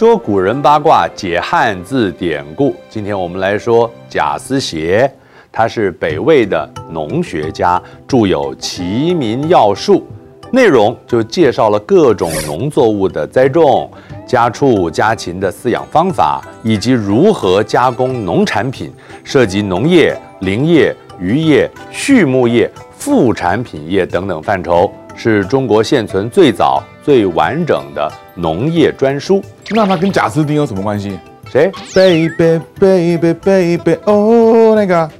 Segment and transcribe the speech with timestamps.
[0.00, 2.74] 说古人八卦，解汉字典故。
[2.88, 5.06] 今天我们来说贾思勰，
[5.52, 7.78] 他是北魏的农学家，
[8.08, 10.06] 著有《齐民要术》，
[10.50, 13.90] 内容就介绍了各种农作物的栽种、
[14.26, 18.90] 家畜家禽的饲养方法，以及如何加工农产品，
[19.22, 28.10] 涉及农业、林业、渔业、畜牧业、副产品业等等范畴，是中国现存最早、最完整的
[28.40, 29.42] 农业专书。
[29.70, 31.18] 那他跟贾斯汀有什么关系？
[31.50, 35.10] 谁？Baby baby baby 哦，那个。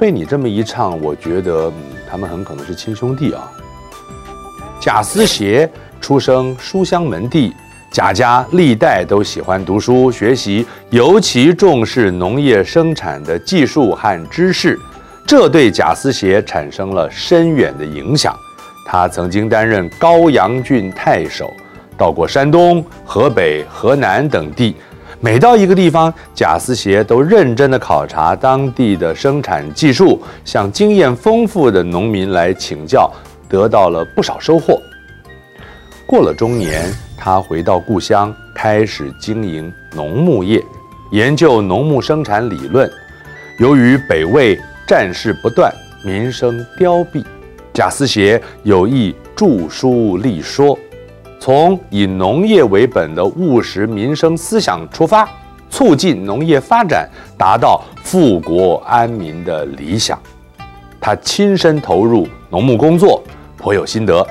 [0.00, 1.74] 被你这么一唱，我觉得、嗯、
[2.10, 3.48] 他们很可能是亲兄弟啊。
[4.80, 5.68] 贾思勰
[6.00, 7.52] 出生书香门第，
[7.92, 14.76] 贾家历代都喜欢读书学习，尤其重视农业生产的技术和知识，
[15.24, 18.36] 这对贾思勰产生了深远的影响。
[18.84, 21.54] 他曾经担任高阳郡太守。
[21.96, 24.74] 到过山东、河北、河南等地，
[25.20, 33.10] 每到一个地方，贾思勰都认真地考察当地的生产技术，向经验丰富的农民来请教，
[33.48, 34.80] 得到了不少收获。
[36.06, 40.62] 过了中年，他回到故乡，开始经营农牧业，
[41.12, 42.90] 研究农牧生产理论。
[43.58, 45.72] 由于北魏战事不断，
[46.04, 47.24] 民生凋敝，
[47.72, 50.76] 贾思勰有意著书立说。
[51.44, 55.28] 从以农业为本的务实民生思想出发，
[55.68, 60.16] 促进农业发展，达到富国安民的理想。
[61.00, 63.20] 他亲身投入农牧工作，
[63.56, 64.24] 颇有心得，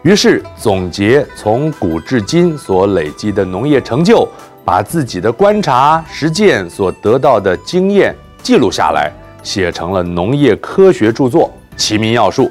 [0.00, 4.26] 于是总结从古至今所累积的农业成就，
[4.64, 9.12] 把自己的观察实践所得到的经验记录下来，
[9.42, 12.44] 写成了农业科学著作《齐民要术》。《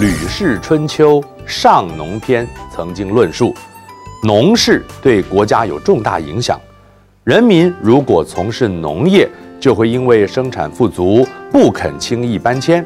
[0.00, 3.52] 吕氏春秋·上农篇》曾经论述，
[4.22, 6.58] 农事对国家有重大影响。
[7.24, 9.28] 人民如果从事农业，
[9.58, 12.82] 就会因为生产富足，不肯轻易搬迁；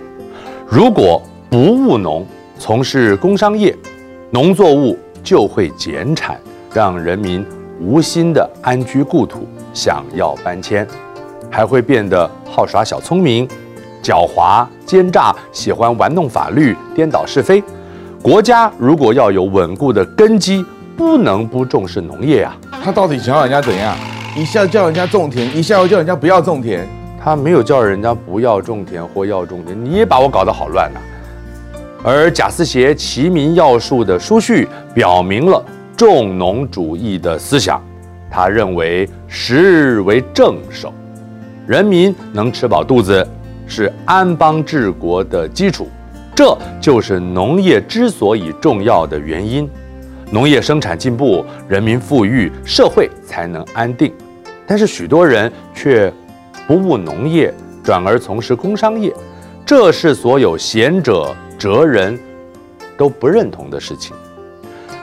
[0.66, 1.20] 如果
[1.50, 2.26] 不务农，
[2.58, 3.76] 从事工商业，
[4.30, 6.41] 农作物就会减产，
[6.72, 7.44] 让人民
[7.78, 10.86] 无心地安居故土，想要搬迁，
[11.50, 13.46] 还会变得好耍小聪明。
[14.02, 17.62] 狡猾、奸诈，喜欢玩弄法律、颠倒是非。
[18.24, 20.64] 国家如果要有稳固的根基，
[20.96, 22.56] 不能不重视农业啊。
[22.82, 23.94] 他到底想要人家怎样？
[24.34, 26.88] 一下叫人家种田，一下又叫人家不要种田。
[27.22, 31.00] 他没有叫人家不要种田或要种田，你也把我搞得好乱呐、
[32.02, 35.62] 而贾思勰《齐民要术》的书序表明了
[35.94, 37.78] 重农主义的思想。
[38.30, 40.90] 他认为食为政首，
[41.66, 43.26] 人民能吃饱肚子。
[43.66, 45.88] 是安邦治国的基础，
[46.34, 49.68] 这就是农业之所以重要的原因。
[50.32, 54.12] 农业生产进步，人民富裕，社会才能安定。
[54.66, 56.12] 但是许多人却
[56.66, 59.14] 不务农业，转而从事工商业，
[59.64, 62.18] 这是所有贤者哲人
[62.96, 64.16] 都不认同的事情。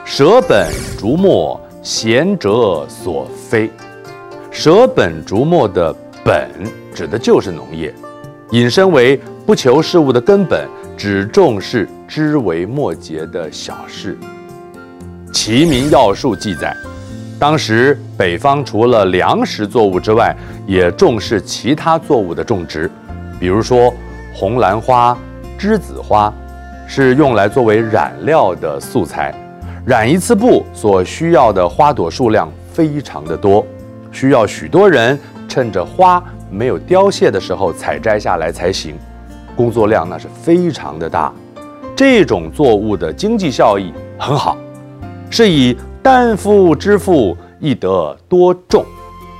[0.04, 0.68] 舍本
[0.98, 3.70] 逐末，贤者所非。
[4.50, 6.50] 舍本逐末的本，
[6.92, 7.94] 指的就是农业。
[8.50, 14.16] 引申为不求事物的根本，只重视枝微末节的小事。
[15.32, 16.76] 《齐民要术》记载，
[17.38, 20.34] 当时北方除了粮食作物之外，
[20.66, 22.90] 也重视其他作物的种植，
[23.40, 23.92] 比如说
[24.34, 25.16] 红兰花、
[25.58, 26.32] 栀子花，
[26.86, 29.34] 是用来作为染料的素材。
[29.84, 33.66] 染一次布所需要的花朵数量非常的多，
[34.12, 36.22] 需要许多人趁着花。
[36.50, 38.94] 没有凋谢的时候采摘下来才行，
[39.56, 41.32] 工作量那是非常的大。
[41.94, 44.56] 这种作物的经济效益很好，
[45.30, 48.84] 是以担夫之妇易得多种。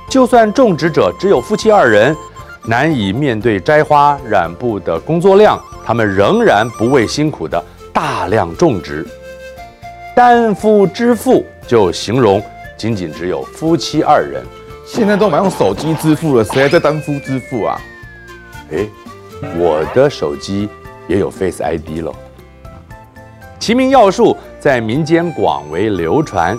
[0.09, 2.15] 就算种植者只有夫妻二人，
[2.65, 9.05] 难以面对摘花染布的工作量，他们仍然不畏辛苦的大量种植。
[10.15, 12.41] 担夫之妇就形容
[12.77, 14.43] 仅仅只有夫妻二人。
[14.85, 17.81] 现在都买用手机支付了，谁还在担夫支付啊？
[18.69, 18.87] 诶，
[19.57, 20.67] 我的手机
[21.07, 22.13] 也有 Face ID 喽。
[23.59, 26.57] 齐民要术在民间广为流传，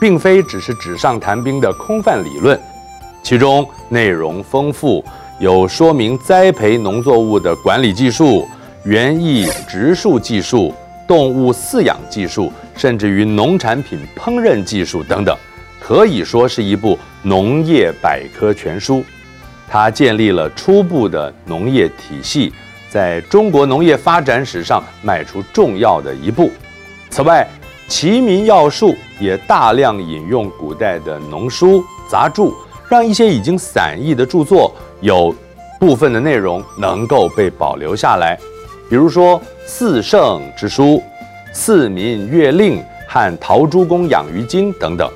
[0.00, 2.58] 并非只是纸上谈兵的空泛理论，
[3.22, 5.04] 其中内容丰富，
[5.38, 8.48] 有说明栽培农作物的管理技术、
[8.84, 10.72] 园艺植树技术、
[11.06, 15.36] 动物饲养技术，甚至于农产品烹饪技术等等。
[15.78, 19.04] 可以说是一部农业百科全书，
[19.68, 22.52] 它建立了初步的农业体系，
[22.88, 26.50] 在中国农业发展史上迈出重要的一步。
[27.10, 27.46] 此外，
[27.88, 32.52] 齐民要术也大量引用古代的农书杂著，
[32.88, 35.34] 让一些已经散佚的著作有
[35.78, 38.38] 部分的内容能够被保留下来。
[38.88, 40.84] 比如说《四圣之书》
[41.52, 42.78] 《四民月令》
[43.08, 45.10] 和《陶朱公养鱼经》等等，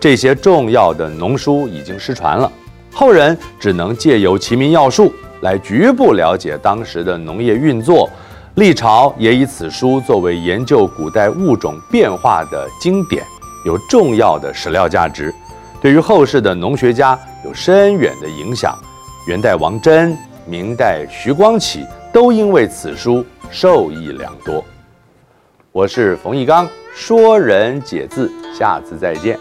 [0.00, 2.50] 这些重要的农书已经失传了，
[2.94, 5.06] 后人只能借由《齐民要术》
[5.42, 8.08] 来局部了解当时的农业运作。
[8.54, 13.24] 历朝也以此书作为研究古代物种变化的经典，
[13.66, 15.34] 有重要的史料价值，
[15.82, 18.78] 对于后世的农学家有深远的影响。
[19.26, 24.64] 元代王祯、明代徐光启都因为此书受益良多。
[25.72, 29.36] 我是冯翊纲，说人解字，下次再见。